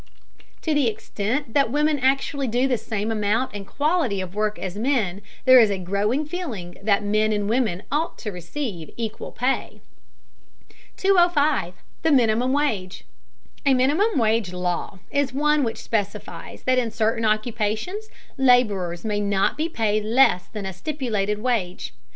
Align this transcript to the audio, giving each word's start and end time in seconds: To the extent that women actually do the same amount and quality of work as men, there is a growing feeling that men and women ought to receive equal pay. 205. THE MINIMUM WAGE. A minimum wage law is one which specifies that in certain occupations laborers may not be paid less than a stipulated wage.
To 0.63 0.73
the 0.73 0.87
extent 0.87 1.53
that 1.53 1.69
women 1.71 1.99
actually 1.99 2.47
do 2.47 2.67
the 2.67 2.75
same 2.79 3.11
amount 3.11 3.51
and 3.53 3.67
quality 3.67 4.19
of 4.19 4.33
work 4.33 4.57
as 4.57 4.75
men, 4.75 5.21
there 5.45 5.59
is 5.59 5.69
a 5.69 5.77
growing 5.77 6.25
feeling 6.25 6.75
that 6.81 7.03
men 7.03 7.31
and 7.31 7.47
women 7.47 7.83
ought 7.91 8.17
to 8.17 8.31
receive 8.31 8.89
equal 8.97 9.31
pay. 9.31 9.79
205. 10.97 11.75
THE 12.01 12.11
MINIMUM 12.11 12.51
WAGE. 12.51 13.03
A 13.63 13.75
minimum 13.75 14.17
wage 14.17 14.51
law 14.51 14.97
is 15.11 15.33
one 15.33 15.63
which 15.63 15.77
specifies 15.77 16.63
that 16.63 16.79
in 16.79 16.89
certain 16.89 17.23
occupations 17.23 18.07
laborers 18.39 19.05
may 19.05 19.19
not 19.19 19.55
be 19.55 19.69
paid 19.69 20.03
less 20.03 20.47
than 20.47 20.65
a 20.65 20.73
stipulated 20.73 21.37
wage. 21.43 21.93